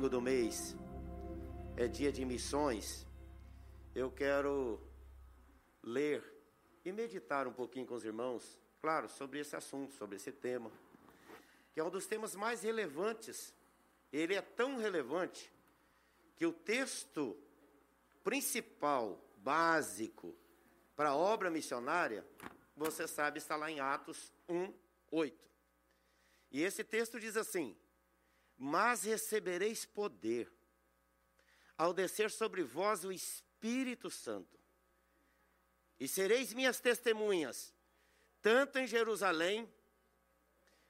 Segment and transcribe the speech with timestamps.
[0.00, 0.74] domingo do mês
[1.76, 3.06] é dia de missões,
[3.94, 4.80] eu quero
[5.82, 6.24] ler
[6.82, 10.72] e meditar um pouquinho com os irmãos, claro, sobre esse assunto, sobre esse tema,
[11.74, 13.52] que é um dos temas mais relevantes.
[14.10, 15.52] Ele é tão relevante
[16.34, 17.36] que o texto
[18.24, 20.34] principal, básico,
[20.96, 22.26] para a obra missionária,
[22.74, 24.72] você sabe, está lá em Atos 1,
[25.10, 25.36] 8.
[26.52, 27.76] E esse texto diz assim:
[28.62, 30.52] Mas recebereis poder
[31.78, 34.60] ao descer sobre vós o Espírito Santo,
[35.98, 37.74] e sereis minhas testemunhas,
[38.42, 39.66] tanto em Jerusalém,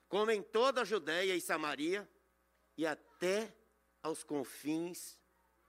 [0.09, 2.11] como em toda a Judéia e Samaria,
[2.77, 3.55] e até
[4.03, 5.17] aos confins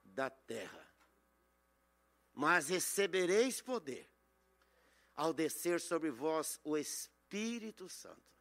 [0.04, 0.92] da terra.
[2.34, 4.10] Mas recebereis poder
[5.14, 8.31] ao descer sobre vós o Espírito Santo.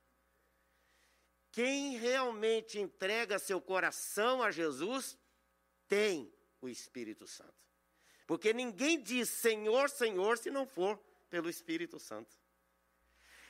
[1.52, 5.17] Quem realmente entrega seu coração a Jesus
[5.88, 7.53] tem o Espírito Santo.
[8.25, 10.97] Porque ninguém diz Senhor, Senhor se não for
[11.30, 12.39] pelo Espírito Santo.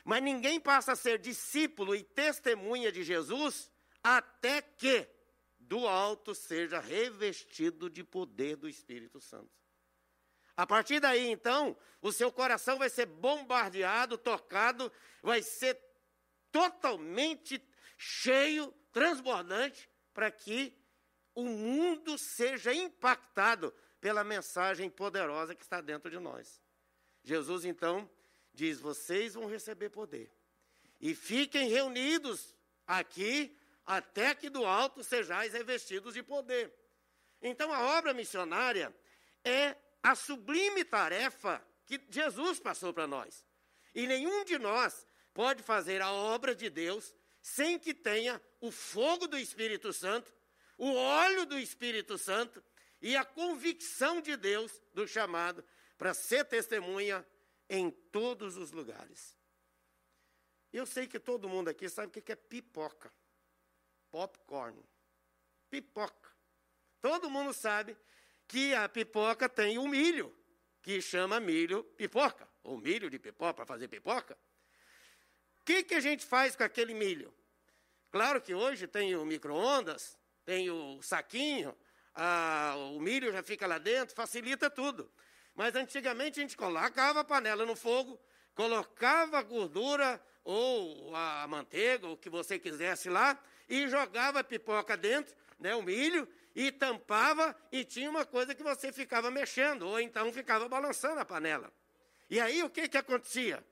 [0.03, 3.69] Mas ninguém passa a ser discípulo e testemunha de Jesus
[4.03, 5.07] até que
[5.59, 9.51] do alto seja revestido de poder do Espírito Santo.
[10.57, 15.79] A partir daí, então, o seu coração vai ser bombardeado, tocado, vai ser
[16.51, 17.57] totalmente
[18.01, 20.75] cheio, transbordante, para que
[21.35, 23.71] o mundo seja impactado
[24.01, 26.59] pela mensagem poderosa que está dentro de nós.
[27.23, 28.09] Jesus então
[28.51, 30.31] diz: vocês vão receber poder.
[30.99, 32.55] E fiquem reunidos
[32.87, 36.73] aqui até que do alto sejais revestidos de poder.
[37.39, 38.93] Então a obra missionária
[39.43, 43.45] é a sublime tarefa que Jesus passou para nós.
[43.93, 45.05] E nenhum de nós
[45.35, 50.31] pode fazer a obra de Deus sem que tenha o fogo do Espírito Santo,
[50.77, 52.63] o óleo do Espírito Santo
[53.01, 55.63] e a convicção de Deus do chamado
[55.97, 57.25] para ser testemunha
[57.69, 59.35] em todos os lugares.
[60.71, 63.11] Eu sei que todo mundo aqui sabe o que é pipoca.
[64.09, 64.77] Popcorn.
[65.69, 66.29] Pipoca.
[67.01, 67.97] Todo mundo sabe
[68.47, 70.35] que a pipoca tem o milho,
[70.81, 74.37] que chama milho pipoca, ou milho de pipoca para fazer pipoca.
[75.71, 77.33] Que, que a gente faz com aquele milho?
[78.11, 81.73] Claro que hoje tem o micro-ondas, tem o saquinho,
[82.13, 85.09] a, o milho já fica lá dentro, facilita tudo.
[85.55, 88.19] Mas antigamente a gente colocava a panela no fogo,
[88.53, 94.97] colocava a gordura ou a manteiga, o que você quisesse lá, e jogava a pipoca
[94.97, 100.01] dentro, né, o milho, e tampava, e tinha uma coisa que você ficava mexendo, ou
[100.01, 101.71] então ficava balançando a panela.
[102.29, 103.65] E aí o que, que acontecia?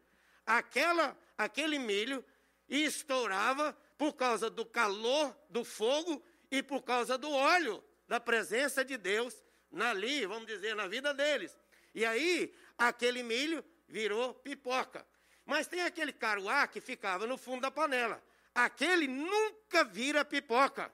[0.49, 2.25] Aquela, aquele milho
[2.67, 8.97] estourava por causa do calor do fogo e por causa do óleo da presença de
[8.97, 9.43] Deus
[9.79, 11.55] ali, vamos dizer, na vida deles.
[11.93, 15.05] E aí, aquele milho virou pipoca.
[15.45, 18.19] Mas tem aquele caruá que ficava no fundo da panela.
[18.55, 20.91] Aquele nunca vira pipoca.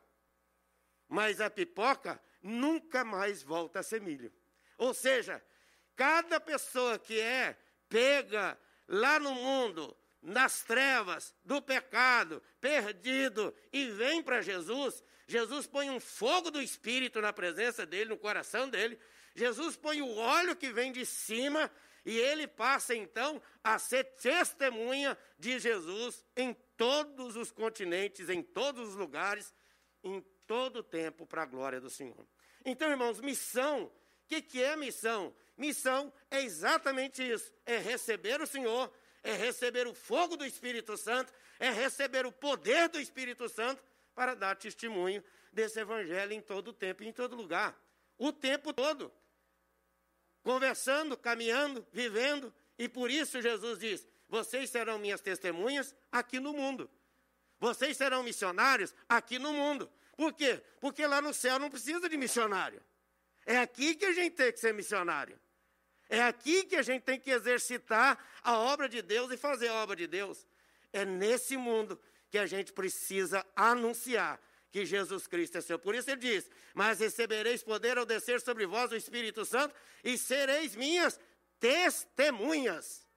[1.07, 4.33] Mas a pipoca nunca mais volta a ser milho.
[4.77, 5.41] Ou seja,
[5.95, 14.23] cada pessoa que é pega lá no mundo, nas trevas do pecado, perdido, e vem
[14.23, 19.00] para Jesus, Jesus põe um fogo do Espírito na presença dele, no coração dele.
[19.34, 21.72] Jesus põe o óleo que vem de cima
[22.06, 28.90] e ele passa então a ser testemunha de Jesus em todos os continentes, em todos
[28.90, 29.53] os lugares,
[30.03, 32.28] em todo o tempo, para a glória do Senhor.
[32.63, 33.91] Então, irmãos, missão,
[34.25, 35.33] o que, que é missão?
[35.55, 38.91] Missão é exatamente isso: é receber o Senhor,
[39.23, 43.83] é receber o fogo do Espírito Santo, é receber o poder do Espírito Santo
[44.15, 47.79] para dar testemunho desse evangelho em todo o tempo e em todo lugar.
[48.17, 49.13] O tempo todo.
[50.41, 52.51] Conversando, caminhando, vivendo.
[52.79, 56.89] E por isso Jesus diz: vocês serão minhas testemunhas aqui no mundo.
[57.59, 59.89] Vocês serão missionários aqui no mundo.
[60.17, 60.63] Por quê?
[60.79, 62.83] Porque lá no céu não precisa de missionário.
[63.45, 65.39] É aqui que a gente tem que ser missionário.
[66.09, 69.75] É aqui que a gente tem que exercitar a obra de Deus e fazer a
[69.75, 70.45] obra de Deus.
[70.93, 71.99] É nesse mundo
[72.29, 75.79] que a gente precisa anunciar que Jesus Cristo é seu.
[75.79, 80.17] Por isso ele diz: Mas recebereis poder ao descer sobre vós o Espírito Santo e
[80.17, 81.19] sereis minhas
[81.59, 83.07] testemunhas.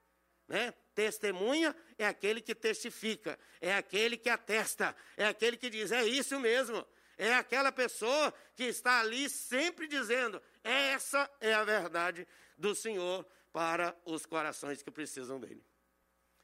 [0.47, 0.73] Né?
[0.95, 6.39] Testemunha é aquele que testifica, é aquele que atesta, é aquele que diz: É isso
[6.39, 6.85] mesmo.
[7.19, 12.27] É aquela pessoa que está ali sempre dizendo: Essa é a verdade
[12.57, 15.63] do Senhor para os corações que precisam dele.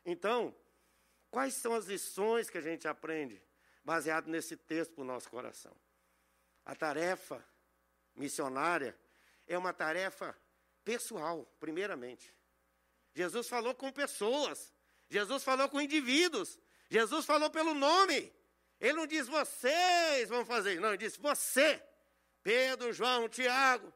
[0.05, 0.55] Então,
[1.35, 3.43] Quais são as lições que a gente aprende
[3.83, 5.75] baseado nesse texto para o nosso coração?
[6.63, 7.45] A tarefa
[8.15, 8.97] missionária
[9.45, 10.33] é uma tarefa
[10.85, 12.33] pessoal, primeiramente.
[13.13, 14.73] Jesus falou com pessoas,
[15.09, 16.57] Jesus falou com indivíduos,
[16.89, 18.31] Jesus falou pelo nome.
[18.79, 21.81] Ele não diz vocês vão fazer, não, ele disse você,
[22.43, 23.91] Pedro, João, Tiago,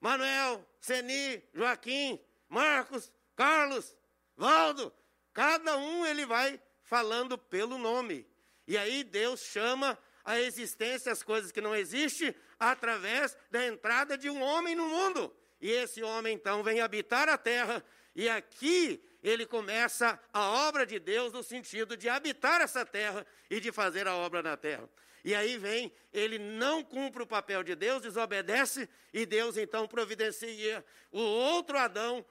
[0.00, 3.96] Manuel, Seni, Joaquim, Marcos, Carlos,
[4.36, 4.92] Valdo,
[5.32, 8.26] cada um ele vai falando pelo nome.
[8.66, 14.28] E aí Deus chama a existência as coisas que não existem através da entrada de
[14.28, 15.34] um homem no mundo.
[15.60, 17.84] E esse homem então vem habitar a terra
[18.14, 23.60] e aqui ele começa a obra de Deus no sentido de habitar essa terra e
[23.60, 24.88] de fazer a obra na terra.
[25.24, 30.84] E aí vem, ele não cumpre o papel de Deus, desobedece, e Deus então providencia
[31.12, 32.24] o outro Adão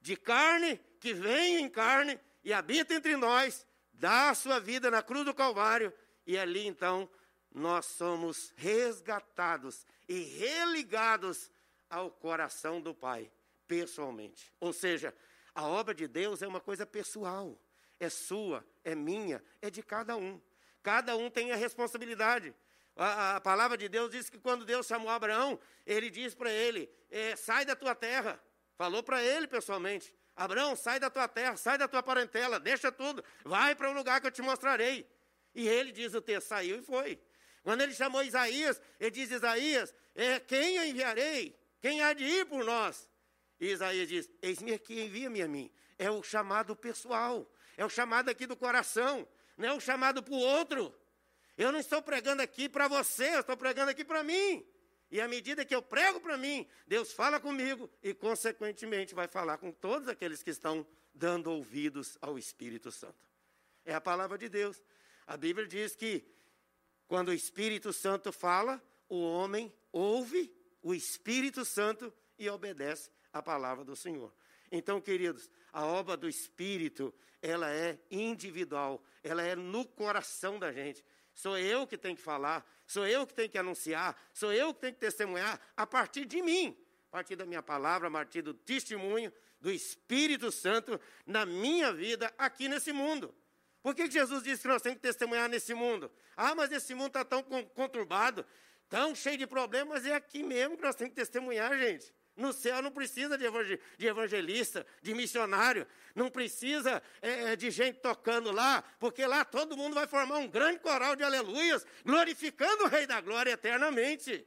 [0.00, 5.02] de carne, que vem em carne e habita entre nós, dá a sua vida na
[5.02, 5.92] cruz do Calvário,
[6.26, 7.08] e ali então
[7.50, 11.50] nós somos resgatados e religados
[11.88, 13.30] ao coração do Pai,
[13.66, 14.52] pessoalmente.
[14.60, 15.14] Ou seja,
[15.54, 17.58] a obra de Deus é uma coisa pessoal,
[18.00, 20.40] é sua, é minha, é de cada um.
[20.82, 22.54] Cada um tem a responsabilidade.
[22.96, 26.90] A, a palavra de Deus diz que quando Deus chamou Abraão, ele diz para ele:
[27.10, 28.40] é, sai da tua terra.
[28.76, 33.24] Falou para ele pessoalmente: Abraão, sai da tua terra, sai da tua parentela, deixa tudo,
[33.44, 35.08] vai para o um lugar que eu te mostrarei.
[35.54, 37.20] E ele diz o texto, saiu e foi.
[37.62, 41.58] Quando ele chamou Isaías, ele diz: Isaías, é, quem eu enviarei?
[41.80, 43.08] Quem há de ir por nós?
[43.60, 45.70] Isaías diz: Eis-me aqui, envia-me a mim.
[45.98, 50.34] É o chamado pessoal, é o chamado aqui do coração não é um chamado para
[50.34, 50.94] o outro.
[51.56, 54.66] Eu não estou pregando aqui para você, eu estou pregando aqui para mim.
[55.10, 59.58] E à medida que eu prego para mim, Deus fala comigo e, consequentemente, vai falar
[59.58, 60.84] com todos aqueles que estão
[61.14, 63.14] dando ouvidos ao Espírito Santo.
[63.84, 64.82] É a palavra de Deus.
[65.26, 66.24] A Bíblia diz que
[67.06, 70.52] quando o Espírito Santo fala, o homem ouve
[70.82, 74.32] o Espírito Santo e obedece a palavra do Senhor.
[74.70, 81.04] Então, queridos, a obra do Espírito, ela é individual, ela é no coração da gente.
[81.34, 84.80] Sou eu que tenho que falar, sou eu que tenho que anunciar, sou eu que
[84.80, 86.76] tenho que testemunhar a partir de mim,
[87.08, 92.32] a partir da minha palavra, a partir do testemunho do Espírito Santo na minha vida
[92.38, 93.34] aqui nesse mundo.
[93.82, 96.10] Por que Jesus disse que nós temos que testemunhar nesse mundo?
[96.36, 98.46] Ah, mas esse mundo está tão conturbado,
[98.88, 102.14] tão cheio de problemas, é aqui mesmo que nós temos que testemunhar, gente.
[102.36, 108.50] No céu não precisa de evangelista, de missionário, não precisa é, é, de gente tocando
[108.50, 113.06] lá, porque lá todo mundo vai formar um grande coral de aleluias, glorificando o Rei
[113.06, 114.44] da Glória eternamente.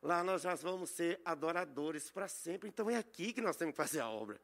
[0.00, 2.68] Lá nós já vamos ser adoradores para sempre.
[2.68, 4.40] Então é aqui que nós temos que fazer a obra.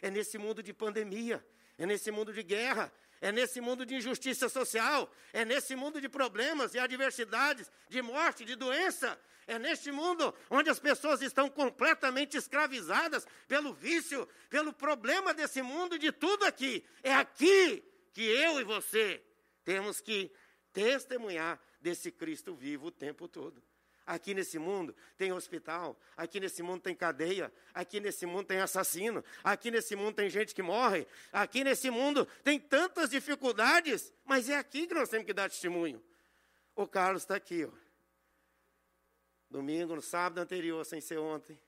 [0.00, 1.46] É nesse mundo de pandemia,
[1.78, 2.92] é nesse mundo de guerra,
[3.22, 8.44] é nesse mundo de injustiça social, é nesse mundo de problemas e adversidades, de morte,
[8.44, 15.32] de doença, é neste mundo onde as pessoas estão completamente escravizadas pelo vício, pelo problema
[15.32, 16.84] desse mundo, de tudo aqui.
[17.00, 19.22] É aqui que eu e você
[19.64, 20.32] temos que
[20.72, 23.62] testemunhar desse Cristo vivo o tempo todo.
[24.12, 29.24] Aqui nesse mundo tem hospital, aqui nesse mundo tem cadeia, aqui nesse mundo tem assassino,
[29.42, 34.56] aqui nesse mundo tem gente que morre, aqui nesse mundo tem tantas dificuldades, mas é
[34.58, 36.04] aqui que nós temos que dar testemunho.
[36.76, 37.70] O Carlos está aqui, ó.
[39.48, 41.58] Domingo, no sábado anterior, sem ser ontem,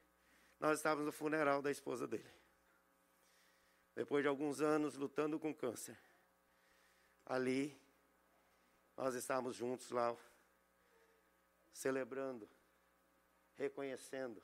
[0.61, 2.31] nós estávamos no funeral da esposa dele.
[3.95, 5.99] Depois de alguns anos lutando com câncer.
[7.25, 7.75] Ali,
[8.99, 10.15] nós estávamos juntos lá
[11.75, 12.49] celebrando,
[13.57, 14.43] reconhecendo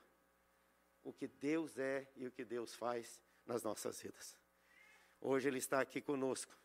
[1.01, 4.37] o que Deus é e o que Deus faz nas nossas vidas.
[5.19, 6.55] Hoje Ele está aqui conosco,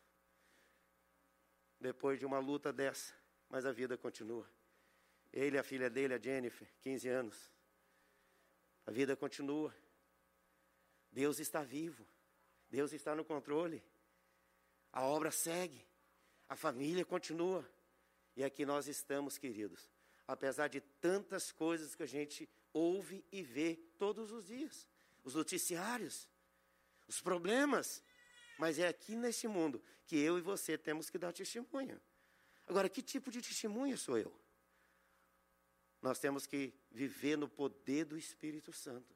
[1.81, 3.15] depois de uma luta dessa,
[3.49, 4.47] mas a vida continua.
[5.33, 7.51] Ele a filha dele, a Jennifer, 15 anos.
[8.87, 9.75] A vida continua.
[11.13, 12.07] Deus está vivo.
[12.71, 13.83] Deus está no controle.
[14.93, 15.87] A obra segue.
[16.49, 17.69] A família continua.
[18.35, 19.89] E aqui nós estamos, queridos,
[20.27, 24.87] apesar de tantas coisas que a gente ouve e vê todos os dias
[25.27, 26.29] os noticiários,
[27.09, 28.03] os problemas.
[28.57, 32.01] Mas é aqui neste mundo que eu e você temos que dar testemunho.
[32.67, 34.33] Agora, que tipo de testemunho sou eu?
[36.01, 39.15] Nós temos que viver no poder do Espírito Santo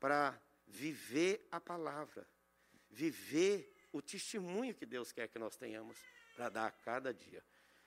[0.00, 2.28] para viver a palavra,
[2.90, 5.96] viver o testemunho que Deus quer que nós tenhamos
[6.34, 7.42] para dar a cada dia.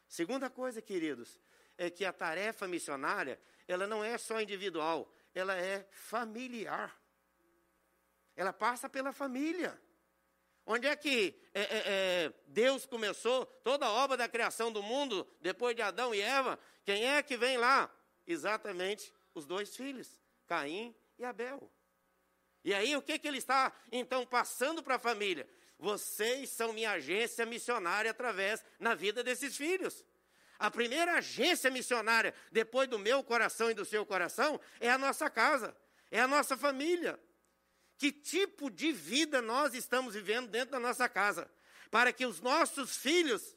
[0.08, 1.40] Segunda coisa, queridos,
[1.78, 6.96] é que a tarefa missionária, ela não é só individual, ela é familiar.
[8.36, 9.80] Ela passa pela família.
[10.66, 15.26] Onde é que é, é, é, Deus começou toda a obra da criação do mundo,
[15.40, 16.60] depois de Adão e Eva?
[16.84, 17.90] Quem é que vem lá?
[18.26, 21.72] Exatamente os dois filhos, Caim e Abel.
[22.64, 25.48] E aí, o que, que ele está, então, passando para a família?
[25.80, 30.04] Vocês são minha agência missionária através na vida desses filhos.
[30.60, 35.30] A primeira agência missionária, depois do meu coração e do seu coração, é a nossa
[35.30, 35.76] casa,
[36.10, 37.20] é a nossa família.
[37.98, 41.50] Que tipo de vida nós estamos vivendo dentro da nossa casa?
[41.90, 43.56] Para que os nossos filhos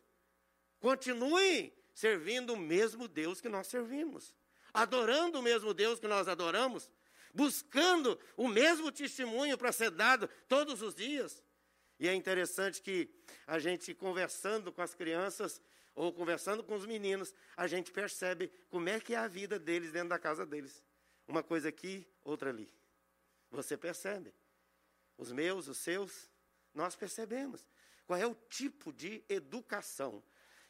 [0.78, 4.34] continuem servindo o mesmo Deus que nós servimos,
[4.72, 6.90] adorando o mesmo Deus que nós adoramos,
[7.34, 11.42] buscando o mesmo testemunho para ser dado todos os dias.
[11.98, 13.10] E é interessante que
[13.46, 15.60] a gente conversando com as crianças
[16.00, 19.92] ou conversando com os meninos, a gente percebe como é que é a vida deles
[19.92, 20.82] dentro da casa deles.
[21.28, 22.72] Uma coisa aqui, outra ali.
[23.50, 24.32] Você percebe.
[25.18, 26.30] Os meus, os seus,
[26.72, 27.68] nós percebemos.
[28.06, 30.22] Qual é o tipo de educação?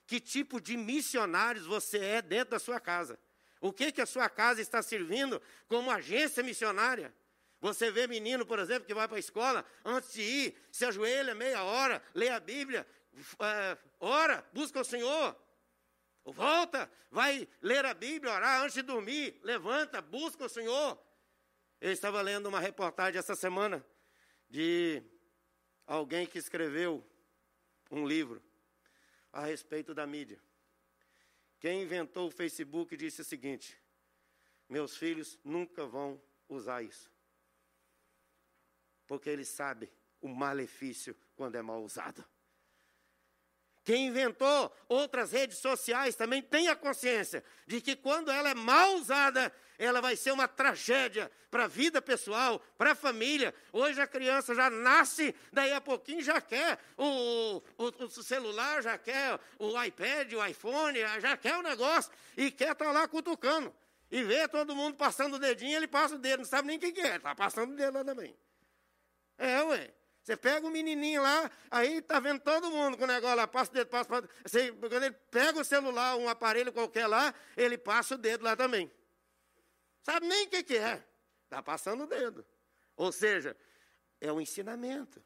[0.05, 3.17] Que tipo de missionários você é dentro da sua casa?
[3.61, 7.15] O que, que a sua casa está servindo como agência missionária?
[7.61, 11.37] Você vê menino, por exemplo, que vai para a escola, antes de ir, se ajoelha
[11.37, 12.85] meia hora, lê a Bíblia,
[13.99, 15.37] ora, busca o Senhor.
[16.25, 20.99] Volta, vai ler a Bíblia, orar antes de dormir, levanta, busca o Senhor.
[21.81, 23.85] Eu estava lendo uma reportagem essa semana
[24.49, 25.03] de
[25.87, 27.05] alguém que escreveu
[27.91, 28.43] um livro
[29.33, 30.41] a respeito da mídia.
[31.59, 33.81] Quem inventou o Facebook disse o seguinte:
[34.69, 37.11] meus filhos nunca vão usar isso.
[39.07, 39.91] Porque eles sabem
[40.21, 42.25] o malefício quando é mal usado.
[43.91, 48.95] Quem inventou outras redes sociais também tem a consciência de que quando ela é mal
[48.95, 53.53] usada, ela vai ser uma tragédia para a vida pessoal, para a família.
[53.73, 58.97] Hoje a criança já nasce, daí a pouquinho já quer o, o, o, celular, já
[58.97, 63.75] quer o iPad, o iPhone, já quer o negócio e quer estar tá lá cutucando.
[64.09, 66.81] E vê todo mundo passando o dedinho, ele passa o dedo, não sabe nem o
[66.81, 68.37] que é, está passando o dedo lá também.
[69.37, 70.00] É, ué.
[70.31, 73.69] Você pega o menininho lá, aí está vendo todo mundo com o negócio lá, passa
[73.73, 74.29] o dedo, passa, passa.
[74.47, 78.55] Você, quando ele pega o celular, um aparelho qualquer lá, ele passa o dedo lá
[78.55, 78.89] também.
[80.05, 81.05] Sabe nem o que, que é.
[81.43, 82.47] Está passando o dedo.
[82.95, 83.57] Ou seja,
[84.21, 85.21] é um ensinamento.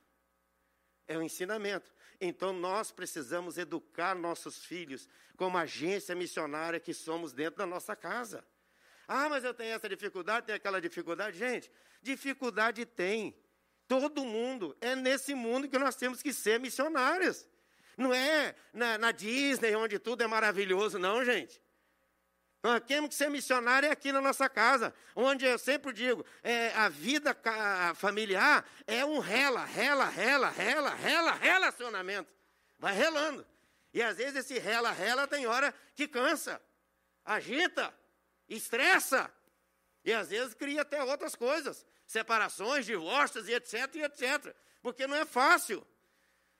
[1.06, 1.92] É um ensinamento.
[2.18, 5.06] Então nós precisamos educar nossos filhos
[5.36, 8.42] como agência missionária que somos dentro da nossa casa.
[9.06, 11.36] Ah, mas eu tenho essa dificuldade, tenho aquela dificuldade.
[11.36, 11.70] Gente,
[12.00, 13.38] dificuldade tem.
[13.86, 14.76] Todo mundo.
[14.80, 17.46] É nesse mundo que nós temos que ser missionários.
[17.96, 21.62] Não é na, na Disney, onde tudo é maravilhoso, não, gente.
[22.62, 26.88] Nós temos que ser missionário aqui na nossa casa, onde eu sempre digo, é, a
[26.88, 27.36] vida
[27.94, 32.32] familiar é um rela, rela, rela, rela, rela, relacionamento.
[32.78, 33.46] Vai relando.
[33.92, 36.60] E às vezes esse rela, rela tem hora que cansa,
[37.22, 37.94] agita,
[38.48, 39.30] estressa.
[40.02, 44.54] E às vezes cria até outras coisas separações, divórcios e etc, e etc.
[44.82, 45.86] Porque não é fácil.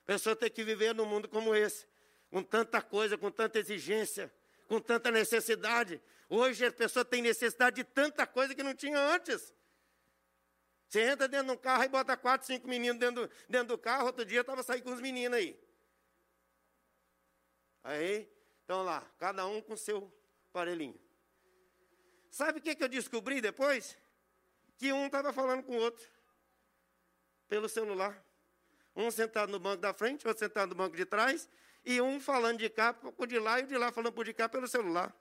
[0.03, 1.87] A pessoa tem que viver num mundo como esse,
[2.31, 4.33] com tanta coisa, com tanta exigência,
[4.69, 6.01] com tanta necessidade.
[6.29, 9.53] Hoje a pessoa tem necessidade de tanta coisa que não tinha antes.
[10.89, 14.07] Você entra dentro de um carro e bota quatro, cinco meninos dentro, dentro do carro.
[14.07, 15.59] Outro dia eu estava saindo com os meninos aí.
[17.83, 20.13] Aí, estão lá, cada um com seu
[20.51, 20.99] aparelhinho.
[22.31, 23.97] Sabe o que, que eu descobri depois?
[24.77, 26.09] Que um estava falando com o outro
[27.49, 28.25] pelo celular.
[28.97, 31.49] Um sentado no banco da frente, outro sentado no banco de trás,
[31.85, 34.33] e um falando de cá por de lá e o de lá falando por de
[34.33, 35.15] cá pelo celular.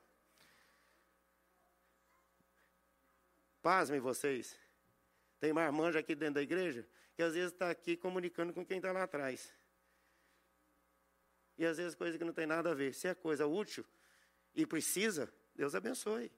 [3.62, 4.58] Pasmem vocês.
[5.40, 8.92] Tem marmanja aqui dentro da igreja que às vezes está aqui comunicando com quem está
[8.92, 9.54] lá atrás.
[11.58, 12.94] E às vezes coisa que não tem nada a ver.
[12.94, 13.86] Se é coisa útil
[14.56, 16.32] e precisa, Deus abençoe.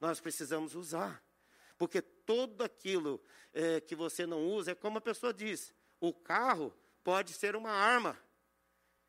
[0.00, 1.22] Nós precisamos usar.
[1.78, 6.74] Porque tudo aquilo é, que você não usa é como a pessoa diz: o carro
[7.02, 8.18] pode ser uma arma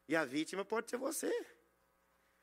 [0.07, 1.31] e a vítima pode ser você.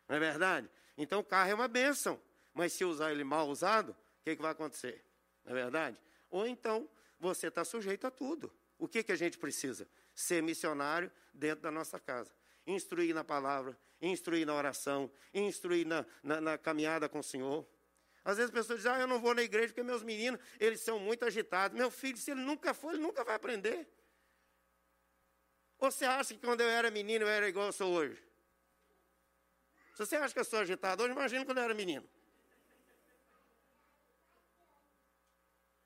[0.08, 0.70] Não é verdade?
[0.96, 2.20] Então o carro é uma bênção,
[2.52, 5.04] mas se usar ele mal usado, o que, que vai acontecer?
[5.44, 5.98] Não é verdade?
[6.30, 8.52] Ou então você está sujeito a tudo.
[8.78, 9.86] O que, que a gente precisa?
[10.14, 12.32] Ser missionário dentro da nossa casa.
[12.66, 17.66] Instruir na palavra, instruir na oração, instruir na, na, na caminhada com o Senhor.
[18.24, 20.80] Às vezes as pessoas dizem, ah, eu não vou na igreja porque meus meninos, eles
[20.80, 21.76] são muito agitados.
[21.76, 23.88] Meu filho, se ele nunca for, ele nunca vai aprender.
[25.78, 28.22] Ou você acha que quando eu era menino eu era igual eu sou hoje?
[29.94, 32.06] Se você acha que eu sou agitado hoje, imagina quando eu era menino.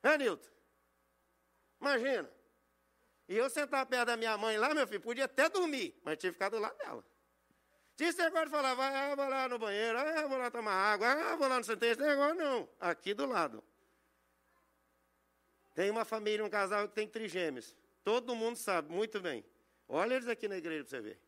[0.03, 0.49] É, Nilton?
[1.81, 2.31] Imagina.
[3.29, 6.33] E eu sentar perto da minha mãe lá, meu filho, podia até dormir, mas tinha
[6.33, 7.05] ficar do lado dela.
[7.97, 8.13] De
[8.51, 11.59] falar, vai, ah, vou lá no banheiro, ah, vou lá tomar água, ah, vou lá
[11.59, 13.63] no centro, esse negócio não, aqui do lado.
[15.75, 17.77] Tem uma família, um casal que tem trigêmeos.
[18.03, 19.45] Todo mundo sabe muito bem.
[19.89, 21.21] Olha eles aqui na igreja para você ver.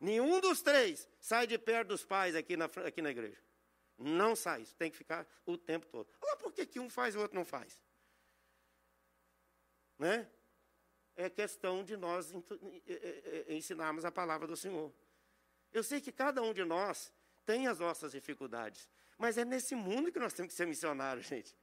[0.00, 3.42] Nenhum dos três sai de perto dos pais aqui na, aqui na igreja.
[3.98, 6.08] Não sai, tem que ficar o tempo todo.
[6.20, 7.82] Olha por que, que um faz e o outro não faz?
[9.98, 10.28] Né?
[11.16, 12.32] É questão de nós
[13.48, 14.92] ensinarmos a palavra do Senhor.
[15.72, 17.12] Eu sei que cada um de nós
[17.44, 21.56] tem as nossas dificuldades, mas é nesse mundo que nós temos que ser missionários, gente.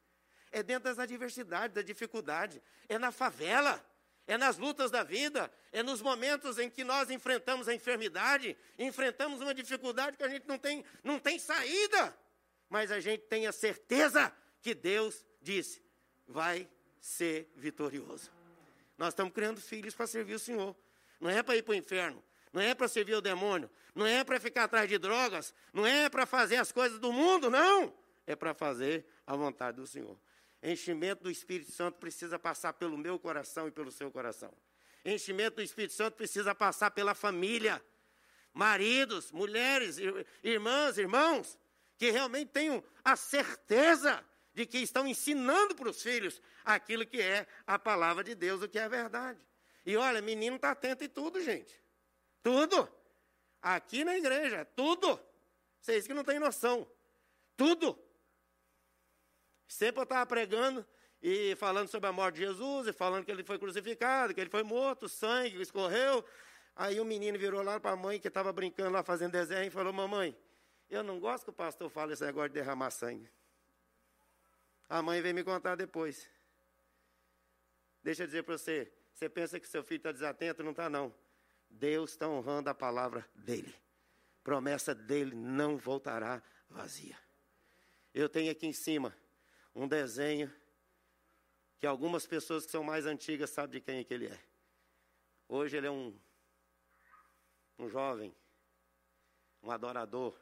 [0.52, 3.84] É dentro das adversidades, da dificuldade, é na favela
[4.28, 9.40] é nas lutas da vida, é nos momentos em que nós enfrentamos a enfermidade, enfrentamos
[9.40, 12.18] uma dificuldade que a gente não tem, não tem saída,
[12.68, 15.84] mas a gente tem a certeza que Deus disse:
[16.28, 16.68] vai
[17.00, 18.32] ser vitorioso.
[18.98, 20.76] Nós estamos criando filhos para servir o Senhor,
[21.20, 22.24] não é para ir para o inferno,
[22.56, 26.08] não é para servir o demônio, não é para ficar atrás de drogas, não é
[26.08, 27.94] para fazer as coisas do mundo, não,
[28.26, 30.18] é para fazer a vontade do Senhor.
[30.64, 34.54] Enchimento do Espírito Santo precisa passar pelo meu coração e pelo seu coração.
[35.04, 37.84] Enchimento do Espírito Santo precisa passar pela família.
[38.54, 39.98] Maridos, mulheres,
[40.42, 41.60] irmãs, irmãos,
[41.98, 47.46] que realmente tenham a certeza de que estão ensinando para os filhos aquilo que é
[47.68, 49.46] a palavra de Deus, o que é a verdade.
[49.86, 51.84] E olha, menino está atento em tudo, gente.
[52.46, 52.88] Tudo.
[53.60, 55.20] Aqui na igreja, tudo.
[55.82, 56.88] Vocês que não têm noção.
[57.58, 57.98] Tudo.
[59.68, 60.86] Sempre eu estava pregando
[61.24, 64.52] e falando sobre a morte de Jesus, e falando que ele foi crucificado, que ele
[64.52, 66.24] foi morto, sangue escorreu.
[66.76, 69.72] Aí o menino virou lá para a mãe que estava brincando lá fazendo desenho e
[69.72, 70.38] falou: Mamãe,
[70.88, 73.28] eu não gosto que o pastor fale esse negócio de derramar sangue.
[74.88, 76.30] A mãe veio me contar depois.
[78.04, 80.62] Deixa eu dizer para você: você pensa que seu filho está desatento?
[80.62, 81.12] Não está, não.
[81.80, 83.74] Deus está honrando a palavra dele.
[84.44, 87.18] Promessa dele não voltará vazia.
[88.14, 89.16] Eu tenho aqui em cima
[89.74, 90.52] um desenho
[91.78, 94.40] que algumas pessoas que são mais antigas sabem de quem é que ele é.
[95.48, 96.18] Hoje ele é um,
[97.78, 98.34] um jovem,
[99.62, 100.36] um adorador.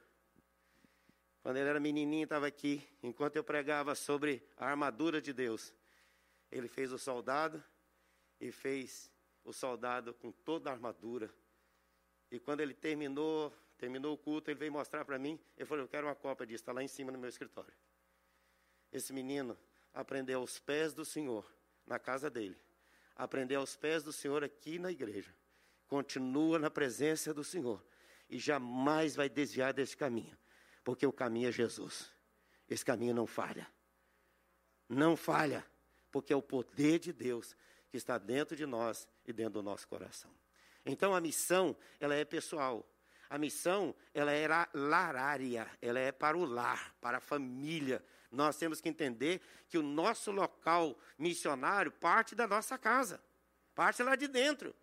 [1.41, 5.73] Quando ele era menininho, estava aqui, enquanto eu pregava sobre a armadura de Deus.
[6.51, 7.61] Ele fez o soldado
[8.39, 9.11] e fez
[9.43, 11.29] o soldado com toda a armadura.
[12.31, 15.39] E quando ele terminou, terminou o culto, ele veio mostrar para mim.
[15.57, 17.73] Eu falei, eu quero uma cópia disso, está lá em cima no meu escritório.
[18.91, 19.57] Esse menino
[19.93, 21.45] aprendeu aos pés do Senhor,
[21.85, 22.57] na casa dele.
[23.15, 25.33] Aprendeu aos pés do Senhor aqui na igreja.
[25.87, 27.83] Continua na presença do Senhor.
[28.29, 30.35] E jamais vai desviar desse caminho.
[30.83, 32.11] Porque o caminho é Jesus.
[32.67, 33.67] Esse caminho não falha.
[34.89, 35.63] Não falha.
[36.11, 37.55] Porque é o poder de Deus
[37.93, 40.31] que está dentro de nós e dentro do nosso coração.
[40.83, 42.83] Então a missão, ela é pessoal.
[43.29, 48.81] A missão, ela é larária, ela é para o lar, para a família, nós temos
[48.81, 53.23] que entender que o nosso local missionário parte da nossa casa,
[53.75, 54.73] parte lá de dentro.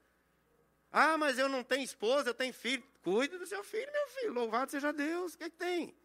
[0.93, 2.85] Ah, mas eu não tenho esposa, eu tenho filho.
[3.03, 4.33] Cuide do seu filho, meu filho.
[4.33, 5.35] Louvado seja Deus.
[5.35, 5.97] O que, é que tem?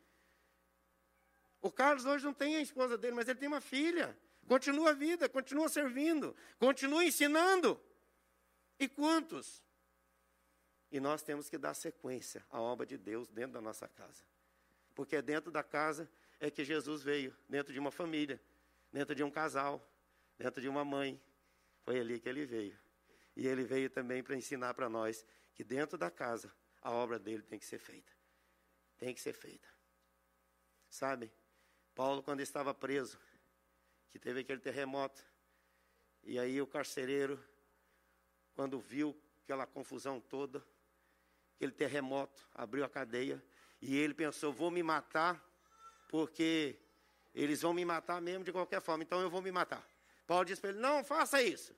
[1.61, 4.17] O Carlos hoje não tem a esposa dele, mas ele tem uma filha.
[4.47, 7.79] Continua a vida, continua servindo, continua ensinando.
[8.79, 9.63] E quantos?
[10.91, 14.23] E nós temos que dar sequência à obra de Deus dentro da nossa casa.
[14.93, 18.41] Porque é dentro da casa é que Jesus veio dentro de uma família,
[18.91, 19.86] dentro de um casal,
[20.38, 21.19] dentro de uma mãe.
[21.84, 22.77] Foi ali que ele veio.
[23.36, 27.41] E ele veio também para ensinar para nós que dentro da casa a obra dele
[27.41, 28.12] tem que ser feita.
[28.97, 29.67] Tem que ser feita.
[30.89, 31.31] Sabe?
[31.93, 33.19] Paulo, quando estava preso,
[34.15, 35.21] que teve aquele terremoto,
[36.23, 37.38] e aí o carcereiro,
[38.54, 40.65] quando viu aquela confusão toda,
[41.58, 43.43] aquele terremoto, abriu a cadeia,
[43.82, 45.45] e ele pensou: vou me matar
[46.08, 46.80] porque
[47.34, 49.86] eles vão me matar mesmo de qualquer forma, então eu vou me matar.
[50.25, 51.75] Paulo disse para ele: Não faça isso.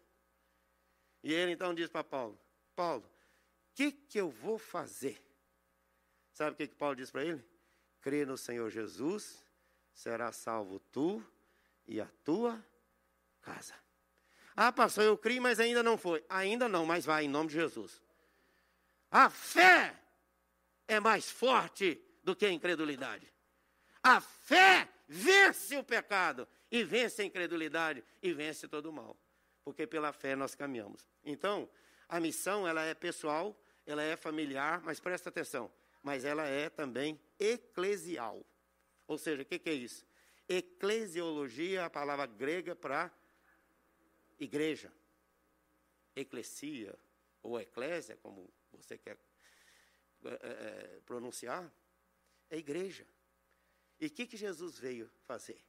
[1.23, 2.39] E ele então disse para Paulo:
[2.75, 5.19] Paulo, o que, que eu vou fazer?
[6.33, 7.43] Sabe o que, que Paulo disse para ele?
[7.99, 9.43] Crê no Senhor Jesus,
[9.91, 11.25] será salvo tu
[11.87, 12.63] e a tua
[13.41, 13.73] casa.
[14.55, 16.23] Ah, pastor, eu criei, mas ainda não foi.
[16.27, 18.01] Ainda não, mas vai, em nome de Jesus.
[19.11, 19.95] A fé
[20.87, 23.31] é mais forte do que a incredulidade.
[24.01, 29.15] A fé vence o pecado e vence a incredulidade e vence todo o mal.
[29.63, 31.07] Porque pela fé nós caminhamos.
[31.23, 31.69] Então,
[32.09, 35.71] a missão ela é pessoal, ela é familiar, mas presta atenção,
[36.01, 38.45] mas ela é também eclesial.
[39.07, 40.06] Ou seja, o que, que é isso?
[40.47, 43.11] Eclesiologia é a palavra grega para
[44.39, 44.91] igreja.
[46.15, 46.97] eclesia,
[47.43, 49.17] ou eclésia, como você quer
[50.25, 51.71] é, é, pronunciar,
[52.49, 53.05] é igreja.
[53.99, 55.61] E o que, que Jesus veio fazer?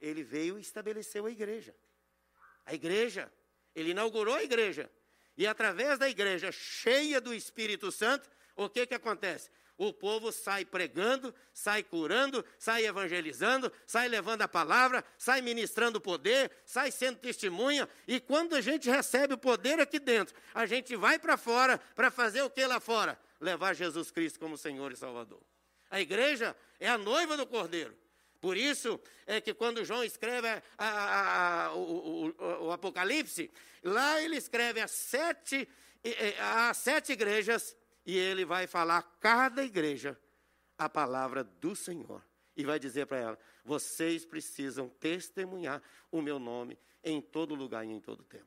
[0.00, 1.74] Ele veio e estabeleceu a igreja.
[2.66, 3.32] A igreja,
[3.74, 4.90] ele inaugurou a igreja.
[5.36, 9.50] E através da igreja cheia do Espírito Santo, o que, que acontece?
[9.76, 16.00] O povo sai pregando, sai curando, sai evangelizando, sai levando a palavra, sai ministrando o
[16.00, 17.88] poder, sai sendo testemunha.
[18.06, 22.08] E quando a gente recebe o poder aqui dentro, a gente vai para fora para
[22.10, 23.18] fazer o que lá fora?
[23.40, 25.42] Levar Jesus Cristo como Senhor e Salvador.
[25.90, 27.96] A igreja é a noiva do Cordeiro.
[28.40, 33.50] Por isso é que quando João escreve a, a, a, o, o, o, Apocalipse,
[33.82, 35.66] lá ele escreve as sete,
[36.38, 40.18] as sete igrejas e ele vai falar a cada igreja
[40.76, 42.24] a palavra do Senhor.
[42.56, 47.90] E vai dizer para ela: vocês precisam testemunhar o meu nome em todo lugar e
[47.90, 48.46] em todo tempo.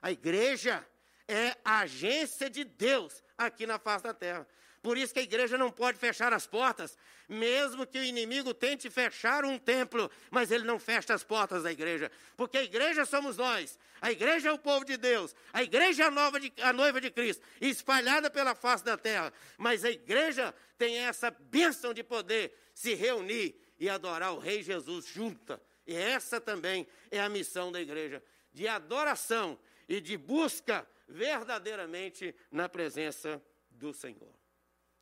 [0.00, 0.86] A igreja
[1.26, 4.46] é a agência de Deus aqui na face da terra.
[4.82, 6.96] Por isso que a igreja não pode fechar as portas,
[7.28, 11.72] mesmo que o inimigo tente fechar um templo, mas ele não fecha as portas da
[11.72, 16.04] igreja, porque a igreja somos nós, a igreja é o povo de Deus, a igreja
[16.04, 19.90] é a, nova de, a noiva de Cristo, espalhada pela face da terra, mas a
[19.90, 25.60] igreja tem essa bênção de poder se reunir e adorar o Rei Jesus junta.
[25.86, 32.68] E essa também é a missão da igreja, de adoração e de busca verdadeiramente na
[32.68, 34.37] presença do Senhor.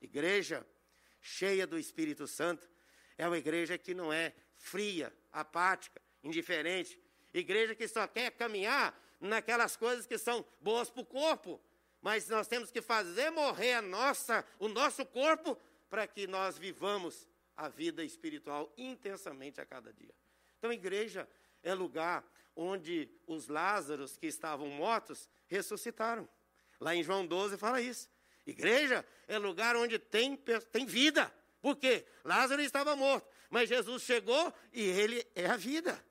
[0.07, 0.65] Igreja
[1.21, 2.71] cheia do Espírito Santo
[3.19, 6.99] é uma igreja que não é fria, apática, indiferente.
[7.35, 11.61] Igreja que só quer caminhar naquelas coisas que são boas para o corpo.
[12.01, 15.59] Mas nós temos que fazer morrer a nossa, o nosso corpo
[15.91, 20.15] para que nós vivamos a vida espiritual intensamente a cada dia.
[20.59, 21.29] Então, igreja
[21.65, 26.29] é lugar onde os Lázaros que estavam mortos ressuscitaram.
[26.79, 28.09] Lá em João 12 fala isso.
[28.47, 30.37] Igreja é lugar onde tem,
[30.71, 31.33] tem vida.
[31.61, 32.07] Por quê?
[32.25, 36.03] Lázaro estava morto, mas Jesus chegou e ele é a vida.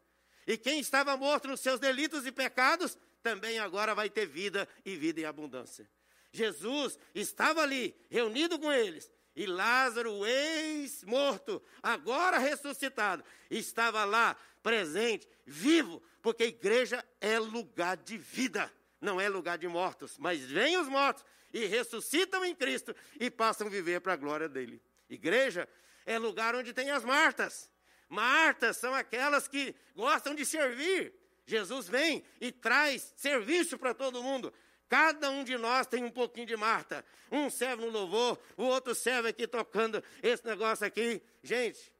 [0.45, 4.95] E quem estava morto nos seus delitos e pecados, também agora vai ter vida e
[4.95, 5.89] vida em abundância.
[6.31, 16.01] Jesus estava ali, reunido com eles, e Lázaro, ex-morto, agora ressuscitado, estava lá, presente, vivo,
[16.21, 20.17] porque a igreja é lugar de vida, não é lugar de mortos.
[20.17, 24.49] Mas vêm os mortos e ressuscitam em Cristo e passam a viver para a glória
[24.49, 24.81] dele.
[25.10, 25.67] Igreja
[26.05, 27.69] é lugar onde tem as Martas.
[28.10, 31.13] Martas são aquelas que gostam de servir.
[31.45, 34.53] Jesus vem e traz serviço para todo mundo.
[34.88, 37.03] Cada um de nós tem um pouquinho de Marta.
[37.31, 41.21] Um serve no louvor, o outro serve aqui tocando esse negócio aqui.
[41.43, 41.91] Gente,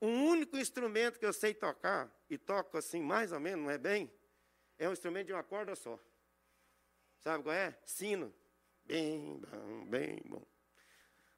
[0.00, 3.78] o único instrumento que eu sei tocar, e toco assim mais ou menos, não é
[3.78, 4.12] bem,
[4.78, 5.98] é um instrumento de uma corda só.
[7.20, 7.78] Sabe qual é?
[7.84, 8.34] Sino.
[8.84, 10.46] Bem bom, bem bom.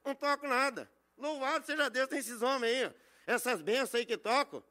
[0.04, 0.90] Não toco nada.
[1.16, 2.92] Louvado seja Deus, tem esses homens aí, ó.
[3.26, 4.62] essas bênçãos aí que tocam.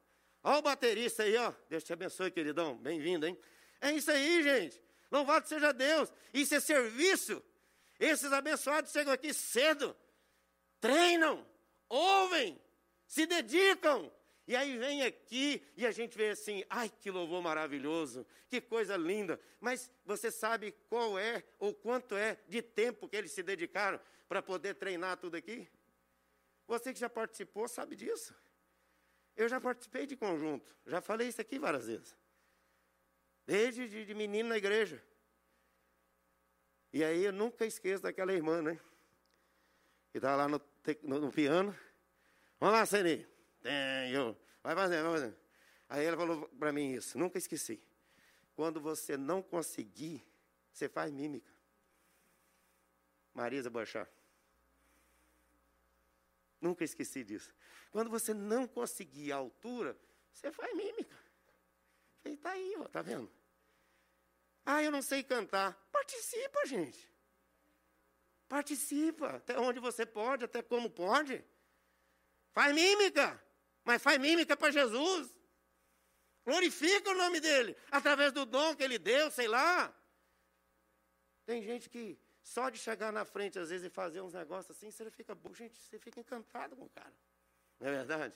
[0.43, 1.53] Olha o baterista aí, ó.
[1.69, 2.77] Deus te abençoe, queridão.
[2.77, 3.37] Bem-vindo, hein?
[3.81, 4.81] É isso aí, gente.
[5.11, 6.11] Louvado seja Deus.
[6.33, 7.41] Isso é serviço.
[7.99, 9.95] Esses abençoados chegam aqui cedo,
[10.81, 11.45] treinam,
[11.87, 12.61] ouvem,
[13.07, 14.11] se dedicam,
[14.47, 18.95] e aí vem aqui e a gente vê assim, ai que louvor maravilhoso, que coisa
[18.95, 19.39] linda.
[19.59, 24.43] Mas você sabe qual é ou quanto é de tempo que eles se dedicaram para
[24.43, 25.67] poder treinar tudo aqui?
[26.67, 28.35] Você que já participou sabe disso.
[29.35, 32.15] Eu já participei de conjunto, já falei isso aqui várias vezes.
[33.45, 35.03] Desde de, de menino na igreja.
[36.93, 38.79] E aí eu nunca esqueço daquela irmã, né?
[40.11, 40.61] Que estava lá no,
[41.03, 41.77] no, no piano.
[42.59, 43.27] Vamos lá, Sene.
[43.65, 44.37] Tenho.
[44.61, 45.35] Vai fazer, vai fazer.
[45.89, 47.81] Aí ela falou para mim isso, nunca esqueci.
[48.55, 50.23] Quando você não conseguir,
[50.71, 51.51] você faz mímica.
[53.33, 54.07] Marisa Bochá.
[56.61, 57.51] Nunca esqueci disso.
[57.89, 59.97] Quando você não conseguir a altura,
[60.31, 61.17] você faz mímica.
[62.21, 63.31] Falei, tá aí, ó, tá vendo?
[64.63, 65.73] Ah, eu não sei cantar.
[65.91, 67.09] Participa, gente.
[68.47, 71.43] Participa, até onde você pode, até como pode.
[72.51, 73.43] Faz mímica
[73.85, 75.33] mas faz mímica para Jesus.
[76.43, 79.95] Glorifica o nome dele, através do dom que ele deu, sei lá.
[81.45, 84.91] Tem gente que só de chegar na frente, às vezes, e fazer uns negócios assim,
[84.91, 87.13] você fica, gente, você fica encantado com o cara.
[87.79, 88.35] Não é verdade?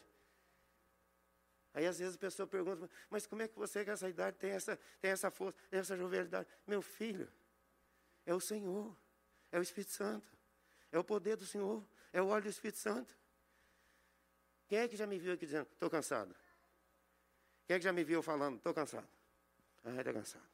[1.73, 4.51] Aí às vezes a pessoa pergunta, mas como é que você com essa idade tem
[4.51, 6.49] essa, tem essa força, tem essa jovialidade?
[6.65, 7.31] Meu filho,
[8.25, 8.97] é o Senhor,
[9.51, 10.35] é o Espírito Santo,
[10.91, 13.18] é o poder do Senhor, é o óleo do Espírito Santo.
[14.69, 16.33] Quem é que já me viu aqui dizendo, estou cansado?
[17.65, 19.09] Quem é que já me viu falando, estou cansado?
[19.83, 20.45] Ah, está cansado.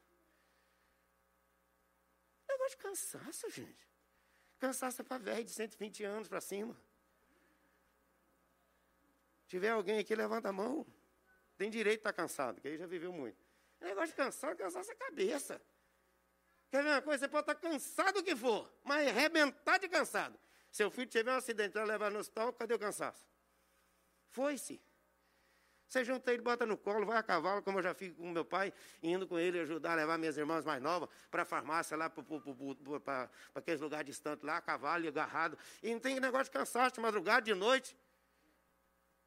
[2.47, 3.87] negócio de cansaço, gente.
[4.57, 6.79] Cansaço é para velho de 120 anos para cima.
[9.47, 10.87] Tiver alguém aqui, levanta a mão.
[11.57, 13.37] Tem direito de estar tá cansado, que aí já viveu muito.
[13.81, 15.61] É negócio de cansar, cansar essa cabeça.
[16.71, 17.25] Quer ver uma coisa?
[17.25, 20.39] Você pode estar tá cansado o que for, mas arrebentar de cansado.
[20.71, 23.34] Seu filho tiver um acidente, vai levar no hospital, cadê o cansaço?
[24.35, 24.81] Foi-se.
[25.87, 28.43] Você junta ele, bota no colo, vai a cavalo, como eu já fico com meu
[28.43, 32.09] pai, indo com ele ajudar a levar minhas irmãs mais novas para a farmácia, lá
[32.09, 35.57] para aqueles lugares distantes, lá, a cavalo, agarrado.
[35.81, 37.97] E não tem negócio de cansaço de madrugada, de noite.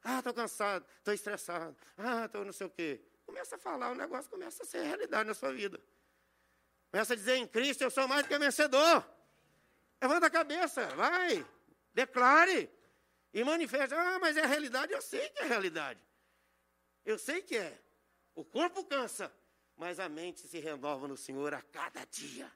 [0.03, 1.75] Ah, estou cansado, estou estressado.
[1.97, 3.01] Ah, estou não sei o quê.
[3.25, 5.81] Começa a falar, o negócio começa a ser realidade na sua vida.
[6.91, 9.03] Começa a dizer, em Cristo eu sou mais do que vencedor.
[9.99, 11.43] Levanta a cabeça, vai,
[11.95, 12.69] declare
[13.33, 13.93] e manifeste.
[13.93, 15.99] Ah, mas é a realidade, eu sei que é a realidade.
[17.05, 17.79] Eu sei que é.
[18.35, 19.33] O corpo cansa,
[19.75, 22.51] mas a mente se renova no Senhor a cada dia.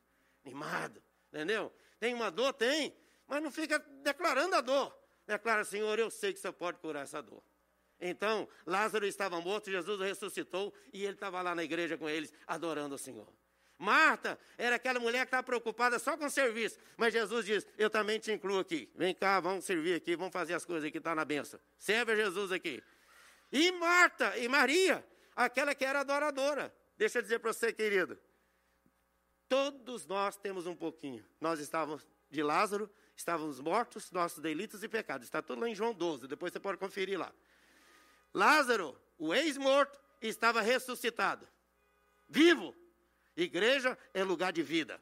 [0.46, 1.74] Animado, entendeu?
[2.00, 2.54] Tem uma dor?
[2.54, 2.96] Tem,
[3.28, 4.98] mas não fica declarando a dor.
[5.26, 7.42] Declara, Senhor, eu sei que você pode curar essa dor.
[8.00, 12.34] Então, Lázaro estava morto, Jesus o ressuscitou e ele estava lá na igreja com eles,
[12.46, 13.32] adorando o Senhor.
[13.78, 16.78] Marta era aquela mulher que estava preocupada só com o serviço.
[16.98, 18.90] Mas Jesus diz: Eu também te incluo aqui.
[18.96, 21.60] Vem cá, vamos servir aqui, vamos fazer as coisas aqui, está na benção.
[21.78, 22.84] Serve a Jesus aqui.
[23.52, 25.06] E Marta e Maria,
[25.36, 26.74] aquela que era adoradora.
[26.98, 28.18] Deixa eu dizer para você, querido.
[29.50, 31.24] Todos nós temos um pouquinho.
[31.40, 35.28] Nós estávamos de Lázaro, estávamos mortos, nossos delitos e pecados.
[35.28, 37.32] Está tudo lá em João 12, depois você pode conferir lá.
[38.34, 41.48] Lázaro, o ex-morto, estava ressuscitado.
[42.28, 42.74] Vivo.
[43.36, 45.02] Igreja é lugar de vida.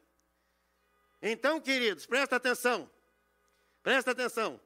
[1.20, 2.90] Então, queridos, presta atenção.
[3.82, 4.60] Presta atenção.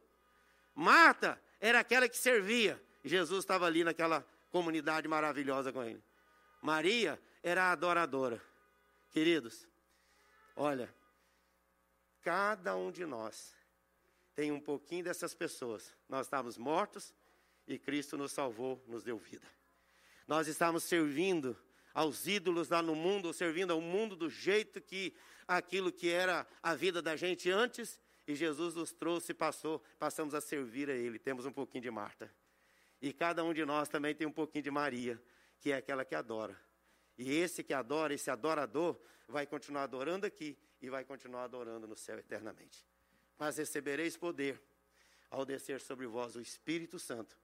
[0.75, 2.81] Marta era aquela que servia.
[3.05, 6.03] Jesus estava ali naquela comunidade maravilhosa com ele.
[6.63, 8.43] Maria era a adoradora.
[9.11, 9.67] Queridos,
[10.55, 10.93] olha,
[12.23, 13.55] cada um de nós
[14.35, 15.95] tem um pouquinho dessas pessoas.
[16.09, 17.15] Nós estávamos mortos
[17.67, 19.47] e Cristo nos salvou, nos deu vida.
[20.27, 21.57] Nós estávamos servindo
[21.97, 25.17] aos ídolos lá no mundo, servindo ao mundo do jeito que
[25.49, 30.35] aquilo que era a vida da gente antes, e Jesus nos trouxe e passou, passamos
[30.35, 31.19] a servir a Ele.
[31.19, 32.31] Temos um pouquinho de Marta.
[33.01, 35.19] E cada um de nós também tem um pouquinho de Maria,
[35.59, 36.61] que é aquela que adora.
[37.17, 41.97] E esse que adora, esse adorador, vai continuar adorando aqui e vai continuar adorando no
[41.97, 42.87] céu eternamente.
[43.39, 44.63] Mas recebereis poder
[45.31, 47.39] ao descer sobre vós o Espírito Santo,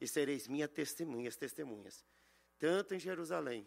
[0.00, 2.04] e sereis minhas testemunhas, testemunhas,
[2.58, 3.64] tanto em Jerusalém,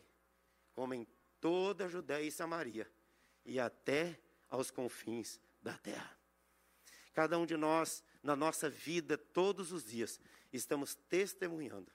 [0.75, 1.07] como em
[1.39, 2.91] toda a Judéia e Samaria,
[3.45, 6.15] e até aos confins da terra.
[7.13, 10.19] Cada um de nós, na nossa vida, todos os dias,
[10.51, 11.91] estamos testemunhando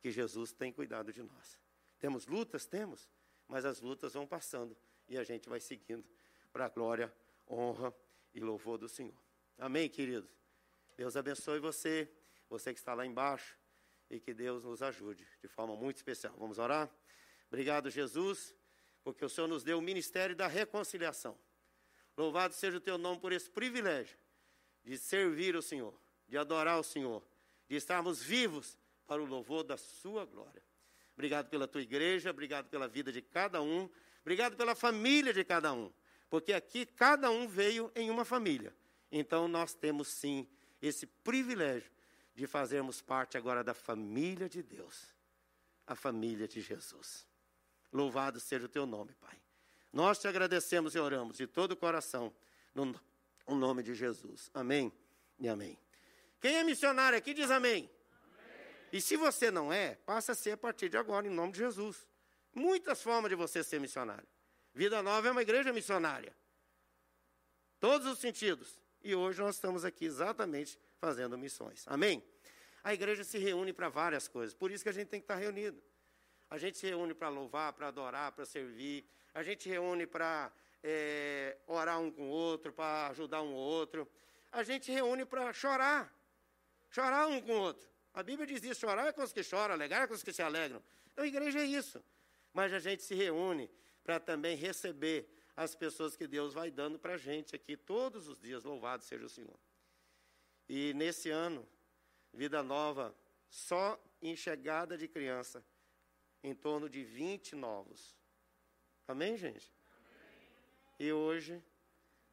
[0.00, 1.58] que Jesus tem cuidado de nós.
[1.98, 2.66] Temos lutas?
[2.66, 3.08] Temos,
[3.46, 4.76] mas as lutas vão passando
[5.08, 6.08] e a gente vai seguindo
[6.52, 7.14] para a glória,
[7.48, 7.94] honra
[8.34, 9.14] e louvor do Senhor.
[9.58, 10.30] Amém, queridos?
[10.96, 12.10] Deus abençoe você,
[12.48, 13.56] você que está lá embaixo,
[14.12, 16.34] e que Deus nos ajude de forma muito especial.
[16.38, 16.90] Vamos orar?
[17.52, 18.54] Obrigado, Jesus,
[19.04, 21.36] porque o Senhor nos deu o ministério da reconciliação.
[22.16, 24.16] Louvado seja o teu nome por esse privilégio
[24.82, 25.94] de servir o Senhor,
[26.26, 27.22] de adorar o Senhor,
[27.68, 30.62] de estarmos vivos para o louvor da Sua glória.
[31.12, 33.86] Obrigado pela tua igreja, obrigado pela vida de cada um,
[34.22, 35.92] obrigado pela família de cada um,
[36.30, 38.74] porque aqui cada um veio em uma família.
[39.10, 40.48] Então nós temos sim
[40.80, 41.92] esse privilégio
[42.34, 45.14] de fazermos parte agora da família de Deus,
[45.86, 47.30] a família de Jesus.
[47.92, 49.38] Louvado seja o teu nome, Pai.
[49.92, 52.34] Nós te agradecemos e oramos de todo o coração,
[52.74, 52.98] no,
[53.46, 54.50] no nome de Jesus.
[54.54, 54.90] Amém
[55.38, 55.78] e amém.
[56.40, 57.90] Quem é missionário aqui diz amém.
[58.92, 61.58] E se você não é, passa a ser a partir de agora, em nome de
[61.58, 62.06] Jesus.
[62.54, 64.26] Muitas formas de você ser missionário.
[64.74, 66.34] Vida Nova é uma igreja missionária.
[67.78, 68.80] Todos os sentidos.
[69.02, 71.84] E hoje nós estamos aqui exatamente fazendo missões.
[71.86, 72.22] Amém?
[72.84, 74.54] A igreja se reúne para várias coisas.
[74.54, 75.82] Por isso que a gente tem que estar reunido.
[76.52, 79.06] A gente se reúne para louvar, para adorar, para servir.
[79.32, 84.06] A gente reúne para é, orar um com o outro, para ajudar um ou outro.
[84.52, 86.14] A gente reúne para chorar.
[86.90, 87.88] Chorar um com o outro.
[88.12, 90.30] A Bíblia diz isso: chorar é com os que choram, alegrar é com os que
[90.30, 90.82] se alegram.
[91.10, 92.04] Então a igreja é isso.
[92.52, 93.70] Mas a gente se reúne
[94.04, 98.38] para também receber as pessoas que Deus vai dando para a gente aqui todos os
[98.38, 98.62] dias.
[98.62, 99.58] Louvado seja o Senhor.
[100.68, 101.66] E nesse ano,
[102.30, 103.16] Vida Nova,
[103.48, 105.64] só em chegada de criança,
[106.42, 108.16] em torno de 20 novos.
[109.06, 109.72] Amém, gente?
[109.90, 110.48] Amém.
[110.98, 111.62] E hoje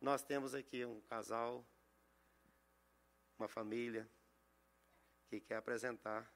[0.02, 1.66] nós temos aqui um casal,
[3.38, 4.10] uma família,
[5.28, 6.32] que quer apresentar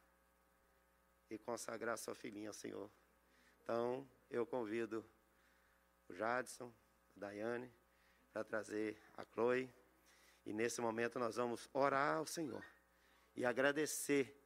[1.29, 2.89] e consagrar sua filhinha ao Senhor.
[3.63, 5.03] Então, eu convido
[6.07, 6.71] o Jadson,
[7.15, 7.71] a Daiane,
[8.31, 9.69] para trazer a Chloe.
[10.45, 12.63] E nesse momento nós vamos orar ao Senhor
[13.35, 14.37] e agradecer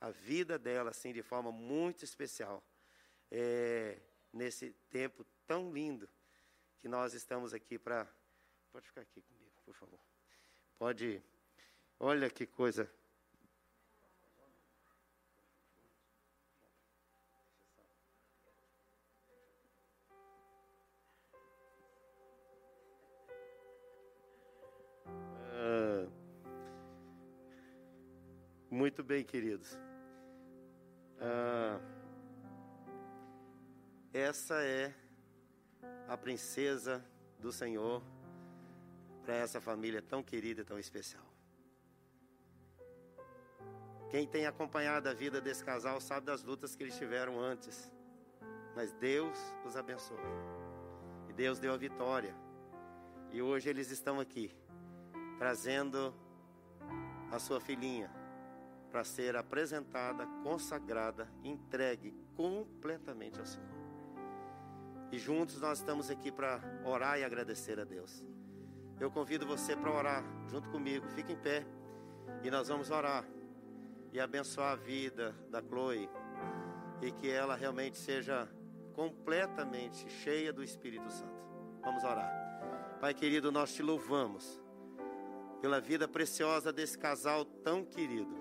[0.00, 2.64] a vida dela assim de forma muito especial.
[3.34, 3.98] É,
[4.30, 6.06] nesse tempo tão lindo
[6.78, 8.06] que nós estamos aqui para.
[8.70, 10.00] Pode ficar aqui comigo, por favor.
[10.78, 11.22] Pode.
[11.98, 12.90] Olha que coisa
[28.72, 29.78] Muito bem, queridos.
[31.20, 31.78] Ah,
[34.12, 34.94] essa é
[36.08, 37.04] a princesa
[37.38, 38.02] do Senhor
[39.22, 41.24] para essa família tão querida e tão especial.
[44.10, 47.90] Quem tem acompanhado a vida desse casal sabe das lutas que eles tiveram antes,
[48.76, 50.20] mas Deus os abençoou
[51.30, 52.34] e Deus deu a vitória.
[53.30, 54.54] E hoje eles estão aqui
[55.38, 56.14] trazendo
[57.30, 58.10] a sua filhinha
[58.90, 63.81] para ser apresentada, consagrada, entregue completamente ao Senhor.
[65.12, 68.24] E juntos nós estamos aqui para orar e agradecer a Deus.
[68.98, 71.06] Eu convido você para orar junto comigo.
[71.10, 71.66] Fique em pé
[72.42, 73.22] e nós vamos orar
[74.10, 76.08] e abençoar a vida da Chloe
[77.02, 78.48] e que ela realmente seja
[78.94, 81.42] completamente cheia do Espírito Santo.
[81.82, 82.98] Vamos orar.
[82.98, 84.62] Pai querido, nós te louvamos
[85.60, 88.34] pela vida preciosa desse casal tão querido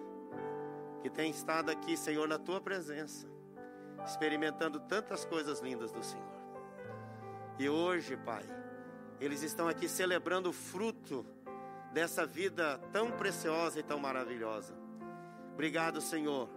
[1.02, 3.28] que tem estado aqui, Senhor, na tua presença,
[4.06, 6.41] experimentando tantas coisas lindas do Senhor.
[7.62, 8.44] E hoje, Pai,
[9.20, 11.24] eles estão aqui celebrando o fruto
[11.94, 14.74] dessa vida tão preciosa e tão maravilhosa.
[15.54, 16.50] Obrigado, Senhor.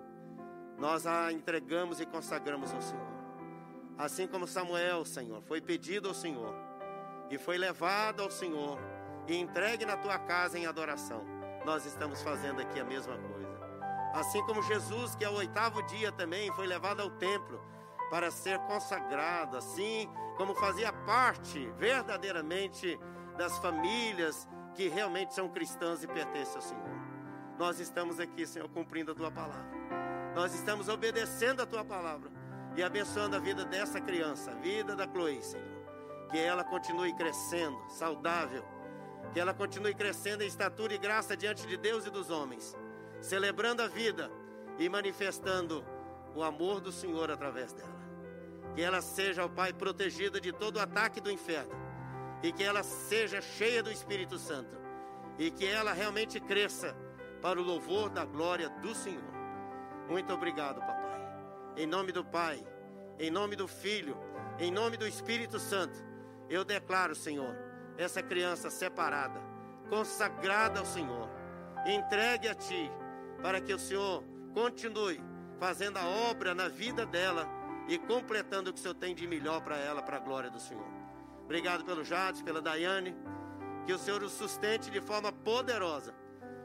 [0.78, 3.06] Nós a entregamos e consagramos ao Senhor.
[3.98, 6.54] Assim como Samuel, Senhor, foi pedido ao Senhor
[7.28, 8.78] e foi levado ao Senhor
[9.28, 11.22] e entregue na tua casa em adoração.
[11.66, 13.60] Nós estamos fazendo aqui a mesma coisa.
[14.14, 17.60] Assim como Jesus, que ao oitavo dia também foi levado ao templo
[18.14, 22.96] para ser consagrado, assim como fazia parte verdadeiramente
[23.36, 26.94] das famílias que realmente são cristãs e pertencem ao Senhor.
[27.58, 29.66] Nós estamos aqui, Senhor, cumprindo a tua palavra.
[30.32, 32.30] Nós estamos obedecendo a tua palavra
[32.76, 35.66] e abençoando a vida dessa criança, a vida da Chloe, Senhor.
[36.30, 38.64] Que ela continue crescendo, saudável.
[39.32, 42.76] Que ela continue crescendo em estatura e graça diante de Deus e dos homens
[43.20, 44.30] celebrando a vida
[44.78, 45.84] e manifestando
[46.32, 47.93] o amor do Senhor através dela.
[48.74, 51.72] Que ela seja, ó Pai, protegida de todo ataque do inferno.
[52.42, 54.76] E que ela seja cheia do Espírito Santo.
[55.38, 56.96] E que ela realmente cresça
[57.40, 59.34] para o louvor da glória do Senhor.
[60.08, 61.20] Muito obrigado, papai.
[61.76, 62.64] Em nome do Pai,
[63.18, 64.16] em nome do Filho,
[64.58, 66.02] em nome do Espírito Santo,
[66.48, 67.56] eu declaro, Senhor,
[67.96, 69.40] essa criança separada,
[69.88, 71.28] consagrada ao Senhor,
[71.86, 72.90] entregue a Ti
[73.42, 75.20] para que o Senhor continue
[75.58, 77.48] fazendo a obra na vida dela
[77.88, 80.60] e completando o que o Senhor tem de melhor para ela, para a glória do
[80.60, 80.86] Senhor.
[81.44, 83.14] Obrigado pelo Jades, pela Daiane,
[83.84, 86.14] que o Senhor os sustente de forma poderosa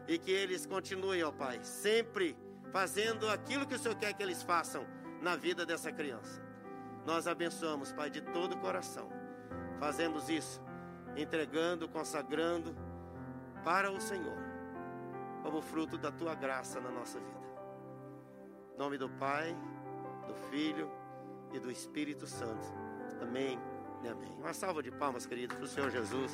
[0.07, 2.37] e que eles continuem, ó Pai, sempre
[2.71, 4.85] fazendo aquilo que o Senhor quer que eles façam
[5.21, 6.41] na vida dessa criança.
[7.05, 9.09] Nós abençoamos, Pai, de todo o coração.
[9.79, 10.61] Fazemos isso,
[11.17, 12.75] entregando, consagrando
[13.63, 14.37] para o Senhor
[15.43, 17.39] como fruto da tua graça na nossa vida.
[18.73, 19.55] Em nome do Pai,
[20.27, 20.89] do Filho
[21.53, 22.65] e do Espírito Santo.
[23.21, 23.59] Amém
[24.03, 24.31] e amém.
[24.39, 26.31] Uma salva de palmas, queridos, para o Senhor Jesus.